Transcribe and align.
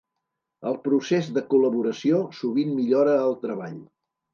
El 0.71 0.79
procés 0.87 1.29
de 1.37 1.45
col·laboració 1.53 2.25
sovint 2.41 2.77
millora 2.83 3.19
el 3.31 3.41
treball. 3.49 3.83